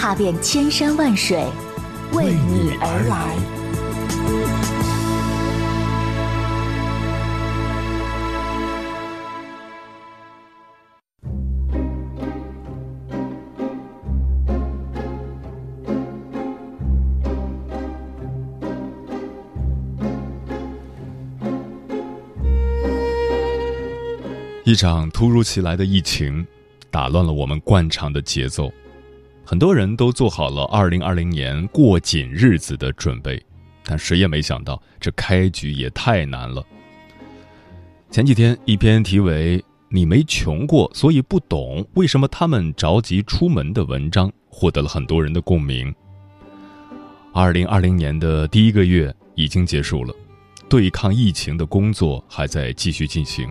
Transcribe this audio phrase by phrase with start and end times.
[0.00, 1.44] 踏遍千山万水，
[2.12, 3.34] 为你而来。
[24.62, 26.46] 一场突如其来的疫情，
[26.88, 28.72] 打乱了我们惯常的节奏。
[29.50, 33.42] 很多人都做好了2020年过紧日子的准备，
[33.82, 36.62] 但谁也没想到，这开局也太难了。
[38.10, 45.94] 前几天，一篇题为“你没穷过，所以不懂为什么他们着急出门”的文章，获得了很多人的共鸣。
[47.32, 50.14] 2020年的第一个月已经结束了，
[50.68, 53.50] 对抗疫情的工作还在继续进行。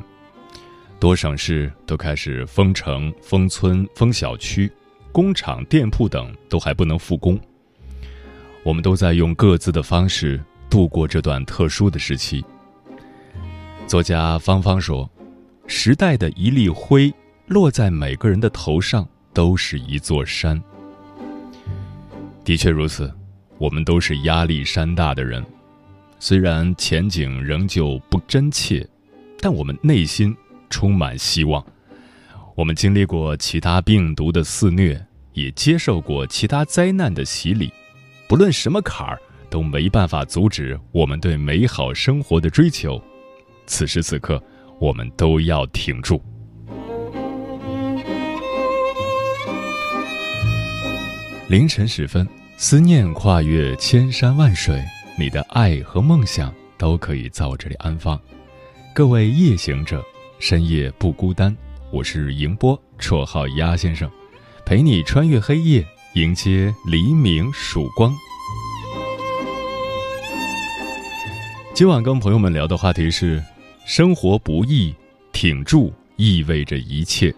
[1.00, 4.72] 多省市都开始封城、封村、封小区，
[5.18, 7.40] 工厂、店铺等都还不能复工。
[8.62, 12.46] 我们都在用各自的方式度过这段特殊的时期。
[13.88, 15.10] 作家芳芳说
[15.66, 17.12] ：“时代的一粒灰
[17.48, 20.62] 落在每个人的头上，都是一座山。”
[22.46, 23.12] 的确如此，
[23.58, 25.44] 我们都是压力山大的人。
[26.20, 28.88] 虽然前景仍旧不真切，
[29.40, 30.38] 但我们内心。
[30.70, 31.66] 充满希望。
[32.54, 35.07] 我们经历过其他病毒的肆虐，
[35.38, 37.72] 也接受过其他灾难的洗礼。
[38.28, 39.22] 不论什么坎儿，
[39.52, 43.00] 都没办法阻止我们对美好生活的追求。
[43.68, 44.42] 此时此刻，
[44.80, 46.20] 我们都要挺住。
[51.48, 54.84] 凌晨时分，思念跨越千山万水，
[55.20, 58.20] 你的爱和梦想都可以在我这里安放。
[58.92, 60.04] 各位夜行者。
[60.40, 61.56] 深夜不孤单，
[61.92, 64.08] 我是迎波，绰号鸭先生，
[64.68, 68.14] 陪你穿越黑夜，迎接黎明曙光。
[71.74, 73.42] 今晚跟朋友们聊的话题是：
[73.86, 74.94] 生活不易，
[75.32, 77.34] 挺住意味着一切。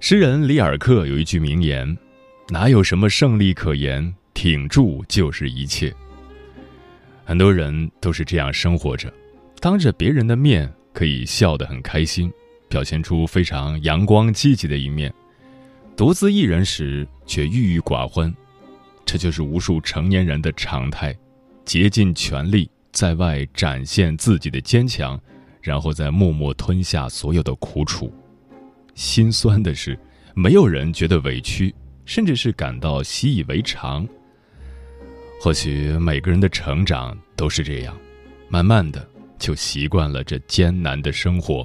[0.00, 1.96] 诗人里尔克有一句名言
[2.50, 5.94] ：“哪有什么胜利可言，挺住就是一切。”
[7.24, 9.14] 很多人都是这样生活着。
[9.60, 12.32] 当着别人的面可以笑得很开心，
[12.74, 15.08] 表现出非常阳光积极的一面；
[15.96, 18.34] 独自一人时却郁郁寡欢，
[19.06, 21.16] 这就是无数成年人的常态。
[21.64, 25.16] 竭尽全力在外展现自己的坚强，
[25.62, 28.12] 然后再默默吞下所有的苦楚。
[28.96, 29.96] 心酸的是，
[30.34, 31.72] 没有人觉得委屈，
[32.04, 34.04] 甚至是感到习以为常。
[35.40, 37.96] 或许每个人的成长都是这样，
[38.48, 39.08] 慢慢的。
[39.38, 41.64] 就习惯了这艰难的生活。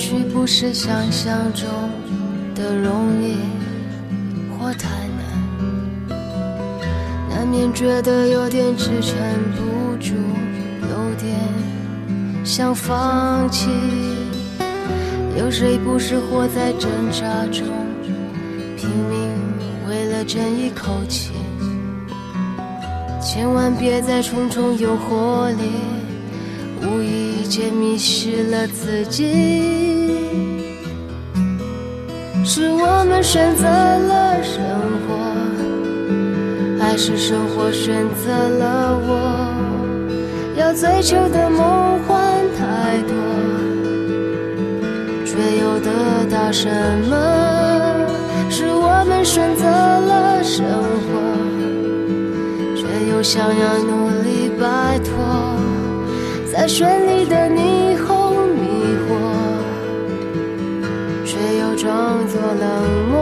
[0.00, 1.68] 许不是想象中
[2.54, 3.36] 的容易
[4.48, 4.88] 或太
[6.08, 6.16] 难，
[7.28, 9.14] 难免觉得有点支撑
[9.54, 10.14] 不住，
[10.88, 11.38] 有点
[12.42, 13.68] 想放弃。
[15.38, 17.66] 有谁不是活在挣扎中，
[18.78, 19.30] 拼命
[19.86, 21.32] 为了争一口气？
[23.20, 25.72] 千万别在重重诱惑里，
[26.82, 29.24] 无意间迷失了自己。
[32.44, 34.62] 是我们选择了生
[35.06, 35.14] 活，
[36.82, 39.10] 还是生活选择了我？
[40.56, 42.18] 要追求的梦幻
[42.58, 43.14] 太多，
[45.24, 45.90] 却又得
[46.28, 46.68] 到什
[47.08, 47.14] 么？
[48.50, 50.66] 是我们选择了生
[51.06, 51.08] 活，
[52.76, 55.14] 却又想要努力摆脱
[56.52, 58.66] 在绚丽的霓虹迷
[59.06, 59.08] 惑，
[61.24, 63.16] 却又装作冷漠。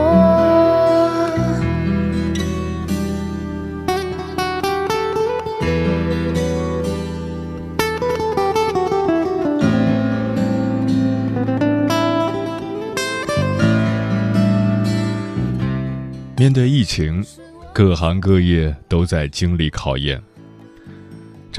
[16.35, 17.23] 面对疫情，
[17.71, 20.19] 各行各业都在经历考验。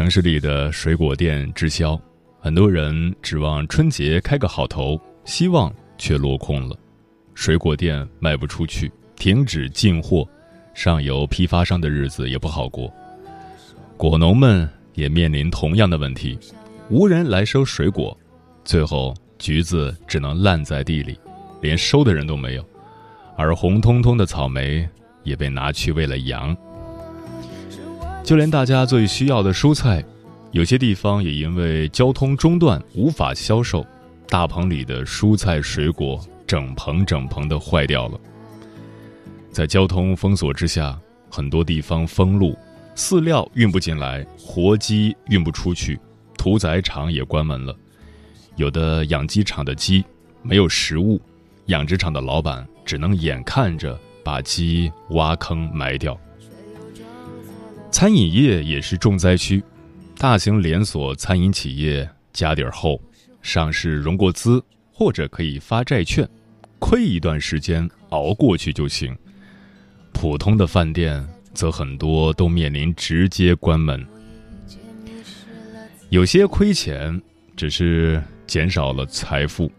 [0.01, 2.01] 城市里的水果店滞销，
[2.41, 6.75] 很多人指望春节开个好头，希望却落空了。
[7.35, 10.27] 水果店卖不出去，停止进货，
[10.73, 12.91] 上游批发商的日子也不好过。
[13.99, 16.39] 果农们也面临同样的问题，
[16.89, 18.19] 无人来收水果，
[18.65, 21.21] 最后橘子只能烂在地里，
[21.61, 22.65] 连收的人都没有。
[23.37, 24.89] 而红彤彤的草莓
[25.25, 26.57] 也被拿去喂了羊，
[28.31, 30.05] 就连大家最需要的蔬菜，
[30.53, 33.85] 有些地方也因为交通中断无法销售，
[34.29, 38.21] 大棚里的蔬菜水果整棚整棚的坏掉了。
[39.51, 40.97] 在交通封锁之下，
[41.29, 42.57] 很多地方封路，
[42.95, 45.99] 饲料运不进来，活鸡运不出去，
[46.39, 47.75] 屠宰场也关门了，
[48.55, 50.05] 有的养鸡场的鸡
[50.41, 51.21] 没有食物，
[51.67, 52.65] 养殖场的老板。
[52.85, 56.17] 只能眼看着把鸡挖坑埋掉。
[57.91, 59.63] 餐饮业也是重灾区，
[60.17, 63.01] 大型连锁餐饮企业家底儿厚，
[63.43, 66.29] 上市融过资或者可以发债券，
[66.79, 69.17] 亏一段时间熬过去就行。
[70.13, 74.07] 普通的饭店则很多都面临直接关门。
[76.09, 77.21] 有些亏钱
[77.57, 79.71] 只是减少了财富，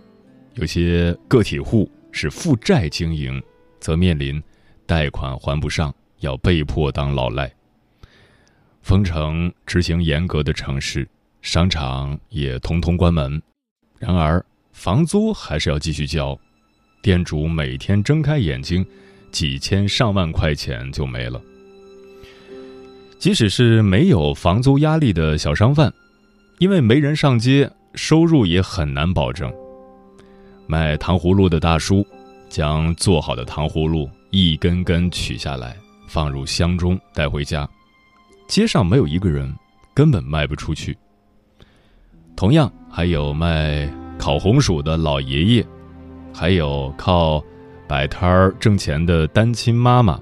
[0.55, 1.89] 有些个体户。
[2.13, 3.41] 是负债经营，
[3.79, 4.43] 则面临
[4.85, 7.49] 贷款还不上，要被迫当老赖。
[8.81, 11.07] 封城执行严格的城市，
[11.41, 13.41] 商场也通通关门。
[13.97, 14.43] 然而，
[14.73, 16.37] 房租还是要继续交，
[17.01, 18.85] 店主每天睁开眼睛，
[19.31, 21.39] 几千上万块钱就没了。
[23.19, 25.93] 即使是没有房租压力的小商贩，
[26.57, 29.53] 因为没人上街，收入也很难保证。
[30.65, 32.05] 卖糖葫芦的大叔，
[32.49, 35.77] 将做好的糖葫芦一根根取下来，
[36.07, 37.69] 放入箱中带回家。
[38.51, 39.49] 街上没有一个人，
[39.93, 40.97] 根本卖不出去。
[42.35, 45.65] 同样，还有卖烤红薯的老爷爷，
[46.33, 47.41] 还有靠
[47.87, 50.19] 摆摊儿挣钱的单亲妈妈。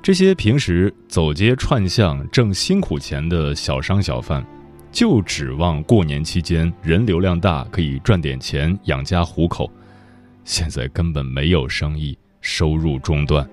[0.00, 4.42] 这些平时走街串巷挣辛苦钱的小商小贩。
[4.90, 9.70] 就指望过年期间人流量大，可以赚点钱养家糊口。
[10.46, 13.46] 现在根本没有生意，收入中断。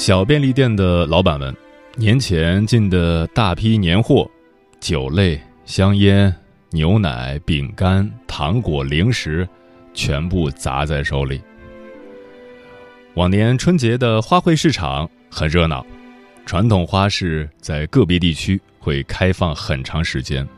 [0.00, 1.54] 小便利店的老板们，
[1.94, 4.26] 年前进的大批年货，
[4.80, 6.34] 酒类、香烟、
[6.70, 9.46] 牛奶、饼干、糖果、零食，
[9.92, 11.38] 全部砸在手里。
[13.12, 15.84] 往年春节的花卉市场很热闹。
[16.46, 20.48] 传统花市在个别地区会开放很长时间，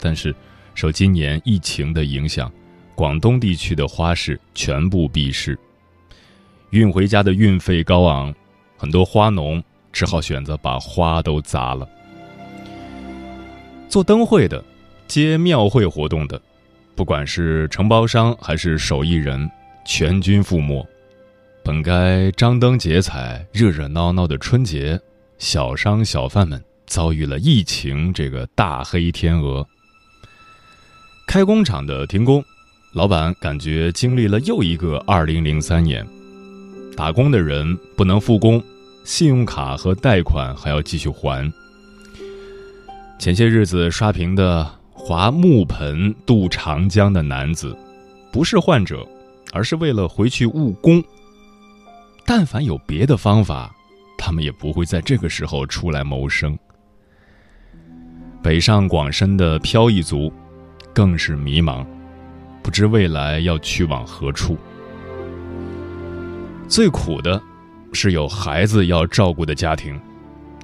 [0.00, 0.32] 但是
[0.76, 2.48] 受今年疫情的影响，
[2.94, 5.58] 广东地区的花市全部闭市。
[6.70, 8.32] 运回家的运费高昂，
[8.76, 9.62] 很多花农
[9.92, 11.88] 只好选择把花都砸了。
[13.88, 14.62] 做灯会的、
[15.06, 16.40] 接庙会活动的，
[16.94, 19.50] 不管是承包商还是手艺人，
[19.84, 20.86] 全军覆没。
[21.64, 25.00] 本该张灯结彩、热热闹闹的春节。
[25.38, 29.66] 小商小贩们遭遇了疫情这个大黑天鹅，
[31.26, 32.42] 开工厂的停工，
[32.94, 36.06] 老板感觉经历了又一个二零零三年。
[36.96, 38.62] 打工的人不能复工，
[39.04, 41.52] 信用卡和贷款还要继续还。
[43.18, 47.76] 前些日子刷屏的划木盆渡长江的男子，
[48.32, 49.06] 不是患者，
[49.52, 51.02] 而是为了回去务工。
[52.24, 53.72] 但凡有别的方法。
[54.18, 56.58] 他们也不会在这个时候出来谋生。
[58.42, 60.32] 北上广深的漂移族，
[60.94, 61.86] 更是迷茫，
[62.62, 64.56] 不知未来要去往何处。
[66.68, 67.40] 最苦的，
[67.92, 69.98] 是有孩子要照顾的家庭，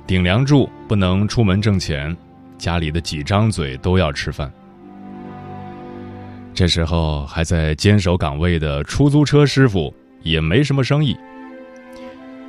[0.06, 2.16] 顶梁柱不能出门挣钱，
[2.58, 4.52] 家里的几张嘴都要吃饭。
[6.52, 11.16] 这时候还在坚守岗位的出租车师傅也没什么生意。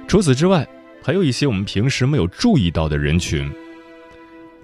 [0.07, 0.67] 除此之外。
[1.05, 3.51] 还有一些我们平时没有注意到的人群，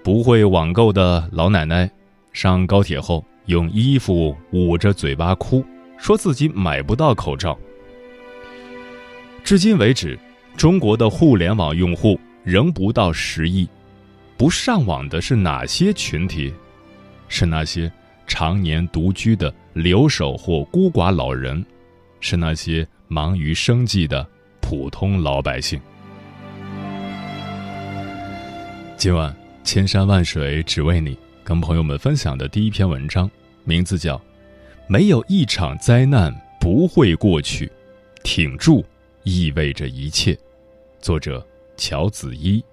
[0.02, 1.90] 不会网购的老奶奶，
[2.32, 5.62] 上高铁后用衣服捂着嘴巴哭，
[5.98, 7.58] 说自己买不到口罩。
[9.44, 10.18] 至今为止，
[10.56, 13.68] 中国的互联网用户仍不到十亿，
[14.36, 16.52] 不上网的是哪些群体？
[17.28, 17.90] 是那些
[18.26, 21.64] 常年独居的留守或孤寡老人，
[22.20, 24.26] 是那些忙于生计的
[24.60, 25.80] 普通老百姓。
[28.96, 33.30] 今晚千山万水只为你，跟朋友们分享的第一篇文章，
[33.64, 34.16] 名字叫
[34.86, 37.66] 《没有一场灾难不会过去》，
[38.22, 38.84] 挺住
[39.22, 40.38] 意味着一切。
[41.00, 41.46] 作者：
[41.76, 42.64] 乔子一。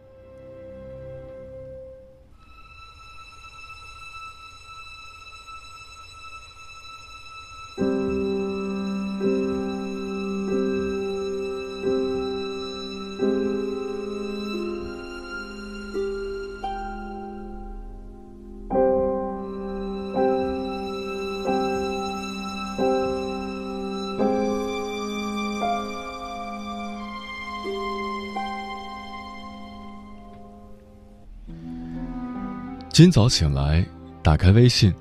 [32.97, 33.85] 今早醒来，
[34.23, 34.91] 打开微信，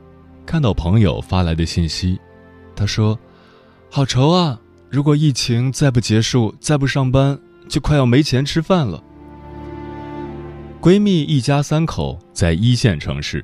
[0.45, 2.21] 看到朋友发来的信息，
[2.75, 3.19] 他说
[3.91, 4.61] ：“好愁啊！
[4.91, 9.03] 如果疫情再不结束，再不上班，就快要没钱吃饭了。”
[10.79, 13.43] 闺蜜一家三口在一线城市，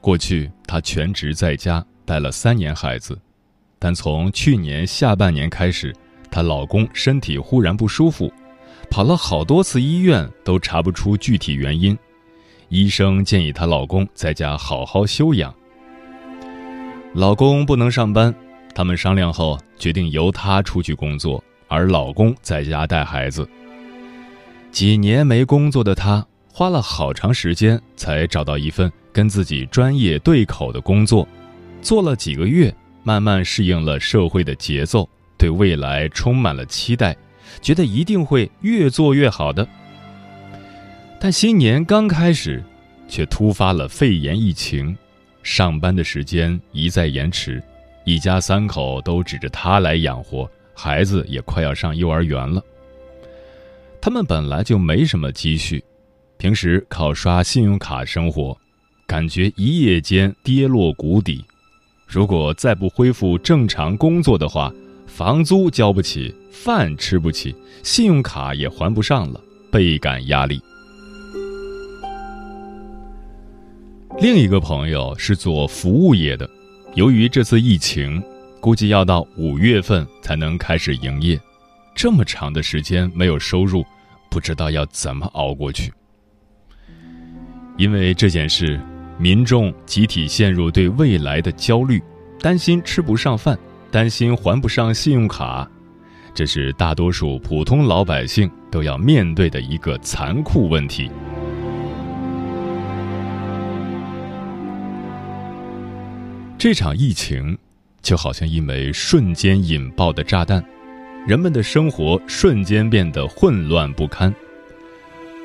[0.00, 3.16] 过去她全职在家带了三年孩子，
[3.78, 5.94] 但从去年下半年开始，
[6.28, 8.32] 她老公身体忽然不舒服，
[8.90, 11.96] 跑了好多次医院都查不出具体原因。
[12.72, 15.54] 医生建议她老公在家好好休养。
[17.12, 18.34] 老公不能上班，
[18.74, 23.46] 他们商量后决定由她出去工作，而老公在家带孩子。
[24.70, 31.28] 几年没工作的她，花了好长时间才找到一份跟自己专业对口的工作，
[31.82, 32.74] 做了几个月，
[33.04, 37.14] 慢慢适应了社会的节奏，对未来充满了期待，
[37.60, 39.68] 觉得一定会越做越好的。
[41.24, 42.60] 但新年刚开始，
[43.06, 44.98] 却突发了肺炎疫情，
[45.44, 47.62] 上班的时间一再延迟，
[48.04, 52.60] 一家三口都指着他来养活，孩子也快要上幼儿园了。
[54.00, 55.84] 他们本来就没什么积蓄，
[56.38, 58.58] 平时靠刷信用卡生活，
[59.06, 61.44] 感觉一夜间跌落谷底。
[62.04, 64.74] 如果再不恢复正常工作的话，
[65.06, 70.60] 房租交不起，饭吃不起，信用卡也还不上了，倍感压力。
[74.22, 76.48] 另一个朋友是做服务业的，
[76.94, 78.22] 由于这次疫情，
[78.60, 81.36] 估计要到五月份才能开始营业，
[81.92, 83.84] 这么长的时间没有收入，
[84.30, 85.92] 不知道要怎么熬过去。
[87.76, 88.80] 因为这件事，
[89.18, 92.00] 民众集体陷入对未来的焦虑，
[92.38, 93.58] 担心吃不上饭，
[93.90, 95.68] 担心还不上信用卡，
[96.32, 101.10] 这是大多数普通老百姓都要面对的一个残酷问题。
[106.62, 107.58] 这场疫情
[108.02, 110.64] 就好像一枚瞬间引爆的炸弹，
[111.26, 114.32] 人们的生活瞬间变得混乱不堪。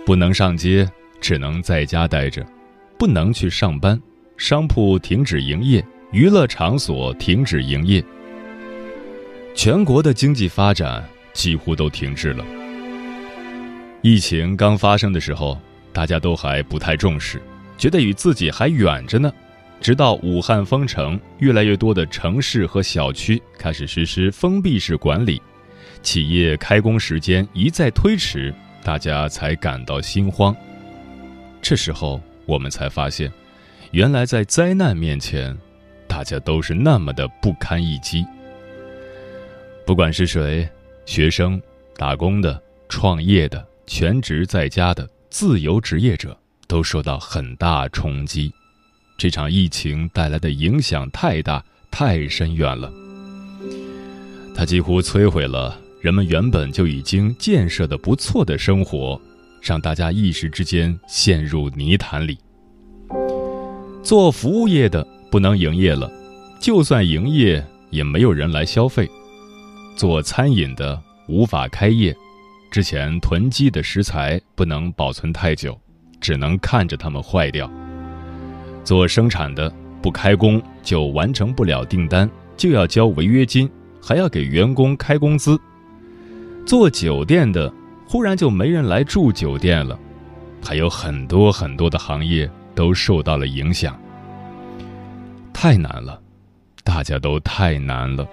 [0.05, 0.88] 不能上街，
[1.19, 2.43] 只能在家待着；
[3.00, 4.00] 不能去上班，
[4.38, 8.03] 商铺停止营业，娱乐场所停止营业。
[9.55, 12.45] 全国的经济发展几乎都停滞了。
[14.03, 15.59] 疫情刚发生的时候，
[15.91, 17.41] 大家都还不太重视，
[17.75, 19.33] 觉得与自己还远着呢。
[19.79, 25.41] 直到武汉封城，越来越多的城市和小区开始实施封闭式管理，
[26.01, 28.53] 企业开工时间一再推迟，
[28.84, 30.55] 大家才感到心慌。
[31.62, 33.31] 这时候，我们才发现，
[33.91, 35.57] 原来在灾难面前，
[36.07, 38.25] 大家都是那么的不堪一击。
[39.86, 40.67] 不管是谁，
[41.05, 41.62] 学生、
[41.96, 48.53] 打工的、创业的、全职在家的、自由职业者，都受到很大冲击。
[49.17, 52.93] 这场疫情带来的影响太大、太深远了，
[54.53, 59.19] 它几乎摧毁了人们原本就已经建设的不错的生活，
[59.59, 62.38] 让大家一时之间陷入泥潭里。
[64.03, 66.12] 做服务业的不能营业了，
[66.62, 69.07] 就算营业也没有人来消费；
[69.95, 72.15] 做餐饮的无法开业，
[72.69, 75.75] 之前囤积的食材不能保存太久，
[76.21, 77.67] 只能看着它们坏掉。
[78.88, 79.70] 做生产的
[80.01, 83.70] 不开工就完成不了订单，就要交违约金，
[84.01, 85.60] 还要给员工开工资。
[86.65, 87.70] 做酒店的
[88.08, 90.00] 忽然就没人来住酒店了，
[90.63, 94.00] 还有很多很多的行业都受到了影响。
[95.51, 96.22] 太难了，
[96.86, 98.25] 大家都太难了，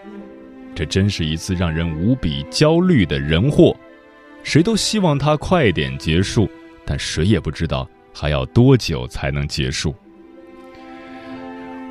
[0.73, 3.77] 这真是一次让人无比焦虑的人祸。
[4.45, 6.49] 谁都希望它快点结束，
[6.87, 9.93] 但谁也不知道还要多久才能结束。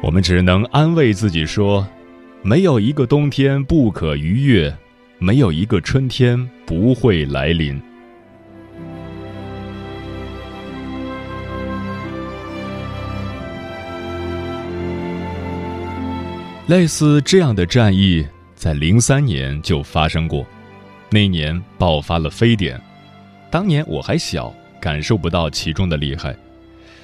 [0.03, 1.87] 我们只能安慰自己说，
[2.41, 4.75] 没有一个冬天不可逾越，
[5.17, 7.81] 没有一个春天不会来临。
[16.67, 20.45] 类似这样的战役，在零三年就发生过，
[21.09, 22.77] 那年爆发了非典，
[23.49, 26.35] 当年我还小，感受不到其中的厉害。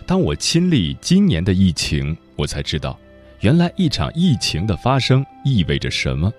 [0.06, 2.98] 当我亲历今年的疫情，我才知道，
[3.41, 6.31] 原来一场疫情的发生意味着什么。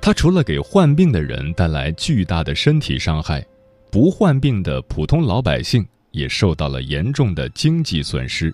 [0.00, 3.44] 它除了给患病的人带来巨大的身体伤害，
[3.90, 8.50] 不患病的普通老百姓也受到了严重的经济损失。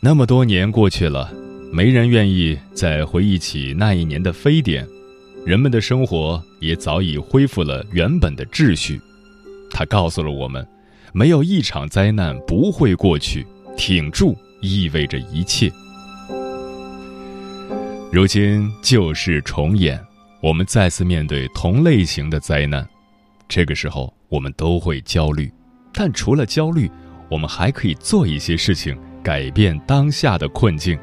[0.00, 1.32] 那么多年过去了，
[1.72, 4.86] 没人愿意再回忆起那一年的非典，
[5.44, 9.00] 人们的生活也早已恢复了原本的秩序。
[9.72, 10.64] 它告诉了我们，
[11.12, 13.44] 没有一场灾难不会过去，
[13.76, 15.70] 挺住意味着一切。
[18.12, 20.00] 如今旧事重演，
[20.40, 22.86] 我们再次面对同类型的灾难，
[23.48, 25.52] 这个时候我们都会焦虑，
[25.92, 26.90] 但除了焦虑，
[27.28, 30.98] 我们还可以做一些事情改变当下的困境。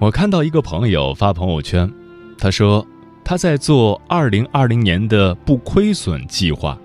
[0.00, 1.88] 我看到一个朋友发朋友圈，
[2.36, 2.84] 他说
[3.24, 6.78] 他在做二零二零年的不亏损计划。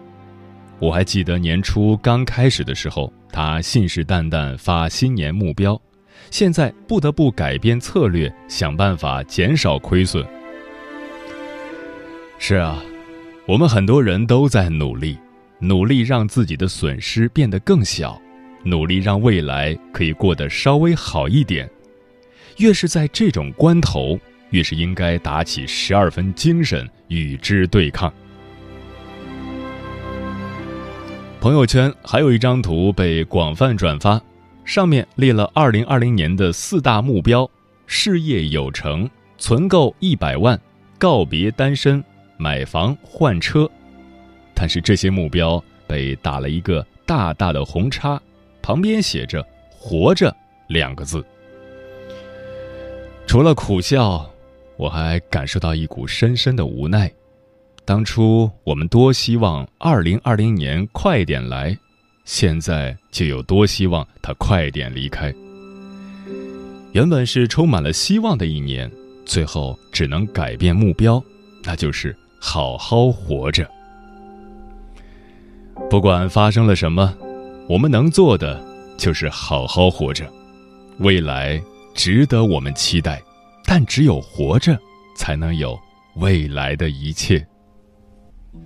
[0.84, 5.82] 我还记得年初刚开始的时候，他信誓旦旦发新年目标。
[6.30, 10.28] 现在不得不改变策略，想办法减少亏损。
[12.38, 12.84] 是啊，
[13.48, 15.18] 我们很多人都在努力，
[15.58, 18.22] 努力让自己的损失变得更小，
[18.66, 21.70] 努力让未来可以过得稍微好一点。
[22.58, 28.14] 越是在这种关头，越是应该打起十二分精神与之对抗。
[31.44, 34.22] 朋友圈还有一张图被广泛转发。
[34.64, 37.46] 上面列了二零二零年的四大目标：
[37.86, 40.58] 事业有成、存够一百万、
[40.98, 42.02] 告别单身、
[42.38, 43.70] 买房换车。
[44.54, 48.18] 但是这些目标被打了一个大大的红叉，
[48.62, 50.34] 旁边写着“活着”
[50.70, 51.22] 两个字。
[53.28, 54.34] 除了苦笑，
[54.78, 57.12] 我还感受到一股深深的无奈。
[57.86, 61.78] 当初我们多希望二零二零年快点来。
[62.26, 65.34] 现在就有多希望他快点离开。
[66.94, 68.90] 原本是充满了希望的一年，
[69.26, 71.22] 最后只能改变目标，
[71.64, 73.70] 那就是好好活着。
[75.90, 77.14] 不管发生了什么，
[77.68, 78.64] 我们能做的
[78.98, 80.26] 就是好好活着。
[81.00, 81.62] 未来
[81.94, 83.22] 值得我们期待，
[83.66, 84.80] 但只有活着，
[85.18, 85.78] 才能有
[86.16, 87.46] 未来的一切。
[88.54, 88.60] 有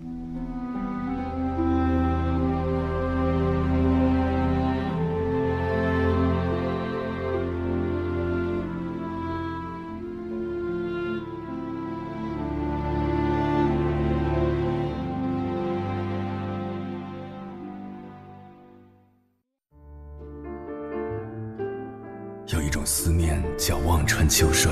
[22.62, 24.72] 一种思念叫望穿秋水，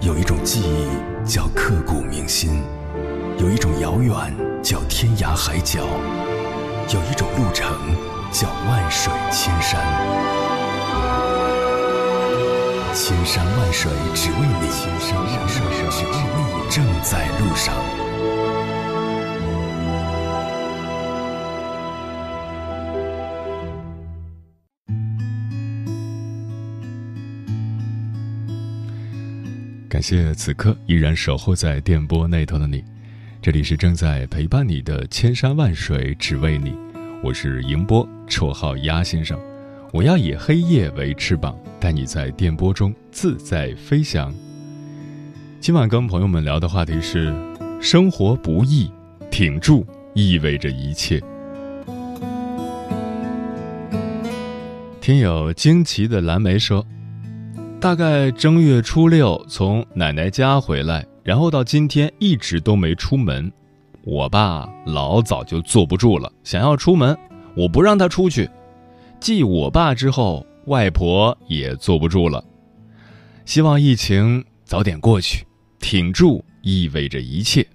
[0.00, 2.62] 有一种记忆叫刻骨铭心，
[3.40, 4.14] 有一种遥远
[4.62, 5.80] 叫天涯海角，
[6.92, 7.68] 有一种路程
[8.30, 9.80] 叫万水千山。
[12.94, 17.74] 千山万水只为你，千山万水只为你，正在路上。
[29.88, 32.82] 感谢此刻依然守候在电波那头的你，
[33.44, 36.74] 这里是正在陪伴你的千山万水只为你，
[37.22, 39.38] 我是迎波，绰号鸭先生。
[39.92, 44.34] 我要以黑夜为翅膀，带你在电波中自在飞翔。
[45.60, 47.30] 今晚跟朋友们聊的话题是：
[47.82, 48.90] 生活不易，
[49.30, 51.20] 挺住意味着一切。
[55.02, 56.82] 听友惊奇的蓝莓说。
[57.78, 63.50] 大概正月初六从奶奶家回来，然后到今天一直都没出门。
[64.04, 67.16] 我爸老早就坐不住了，想要出门，
[67.56, 68.48] 我不让他出去。
[69.18, 72.44] 继我爸之后，外婆也坐不住了。
[73.46, 75.46] 希望疫情早点过去，
[75.80, 77.66] 挺住意味着一切。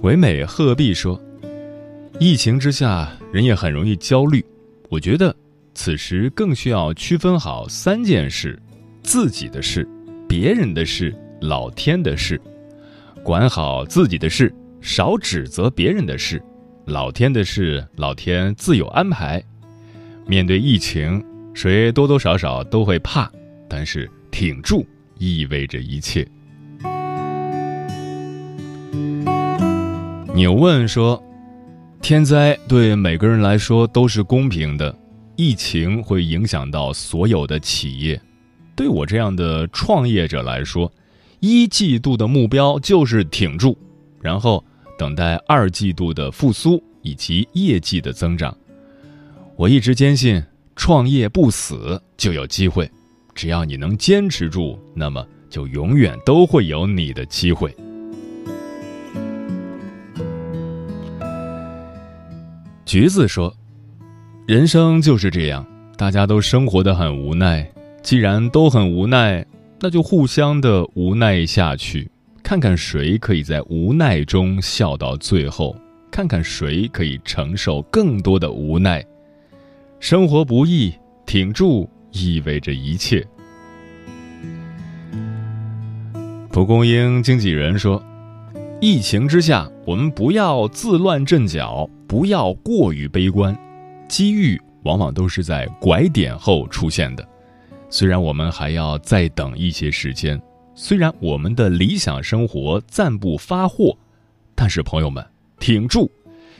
[0.00, 1.20] 唯美鹤壁说
[2.18, 4.42] ：“疫情之下，人也很容易焦虑。
[4.88, 5.36] 我觉得。”
[5.76, 8.56] 此时更需要区分好三件事：
[9.04, 9.86] 自己的事、
[10.26, 12.40] 别人的事、老天的事。
[13.22, 16.42] 管好自己的事，少指责别人的事。
[16.86, 19.42] 老天的事，老天自有安排。
[20.26, 21.22] 面对疫情，
[21.54, 23.30] 谁多多少少都会怕，
[23.68, 24.84] 但是挺住
[25.18, 26.26] 意味着一切。
[30.34, 31.22] 纽问说
[32.02, 34.94] ：“天灾对每个人来说都是公平的。”
[35.36, 38.20] 疫情会影响到所有的企业，
[38.76, 40.92] 对我这样的创业者来说，
[41.40, 43.76] 一季度的目标就是挺住，
[44.20, 44.64] 然后
[44.98, 48.56] 等待二季度的复苏以及业绩的增长。
[49.56, 50.42] 我一直坚信，
[50.74, 52.90] 创业不死就有机会，
[53.34, 57.74] 只要你能坚持住，那么就永远都会有你的机会。
[62.84, 63.54] 橘子说
[64.46, 65.64] ：“人生就是这样，
[65.96, 67.68] 大家都生活的很无奈。
[68.04, 69.46] 既然都很无奈，
[69.80, 72.10] 那就互相的无奈下去，
[72.42, 75.74] 看看谁可以在无奈中笑到最后，
[76.10, 79.02] 看看谁可以承受更多的无奈。
[80.00, 80.92] 生活不易，
[81.24, 83.26] 挺住意味着一切。”
[86.52, 88.04] 蒲公英经纪人说。
[88.80, 93.56] 疫情之下，我们不要自乱阵脚，不要过于悲观。
[94.08, 97.26] 机遇往往都是在拐点后出现的。
[97.96, 100.42] 虽然我们还要再等一些时间，
[100.74, 103.96] 虽然我们的理想生活暂不发货，
[104.52, 105.24] 但是朋友们，
[105.60, 106.10] 挺住，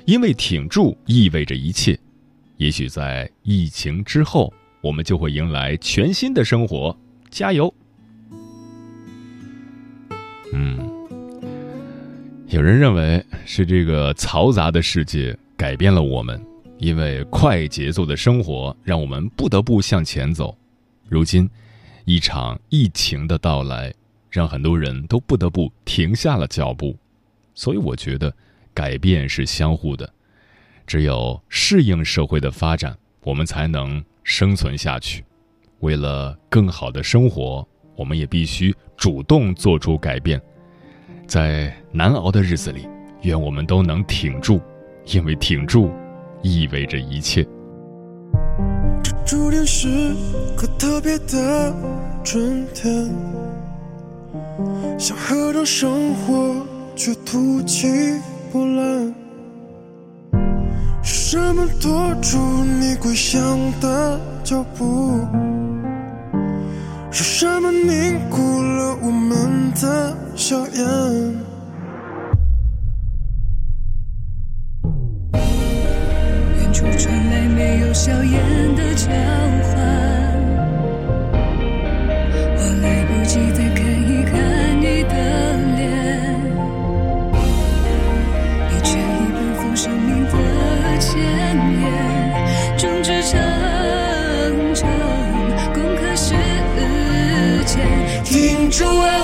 [0.04, 1.98] 因为挺住意味着一切。
[2.58, 6.96] 也许在疫情之后，我们就会迎来全新的生活。
[7.30, 7.74] 加油！
[10.52, 10.78] 嗯。
[12.46, 16.40] 有人认为是这个嘈杂的世界改变了我们，
[16.78, 20.56] 因为快节奏的生活让我们不得不向前走。
[21.14, 21.48] 如今，
[22.06, 23.94] 一场疫情的到来，
[24.28, 26.96] 让很多人都不得不停下了脚步。
[27.54, 28.34] 所以，我觉得
[28.74, 30.12] 改变是相互的，
[30.88, 35.24] 只有适应社会的发展，我们才能生存下去。
[35.78, 40.42] 为了更好的生活，我们也必须主动做出改变。
[41.28, 42.88] 在难熬的日子里，
[43.22, 44.60] 愿我们都能挺住，
[45.06, 45.94] 因为挺住
[46.42, 47.46] 意味着一切。
[49.26, 50.14] 注定是
[50.54, 51.74] 个特别的
[52.22, 53.10] 春天，
[54.98, 56.54] 想和着生活
[56.94, 57.88] 却突起
[58.52, 59.14] 波澜。
[61.02, 62.38] 是什么拖住
[62.80, 65.20] 你归乡的脚步？
[67.10, 71.43] 是什么凝固了我们的笑颜？
[77.94, 79.78] 硝烟的交换，
[82.56, 84.34] 我来不及再看一看
[84.80, 85.14] 你的
[85.76, 85.82] 脸，
[88.68, 89.00] 你却已
[89.32, 90.32] 奔赴生命的
[90.98, 91.22] 前
[91.80, 93.40] 沿，终至成
[94.74, 94.90] 城，
[95.72, 96.34] 攻克世
[97.64, 97.78] 间。
[98.24, 99.22] 停住啊，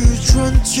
[0.00, 0.80] 它与传奇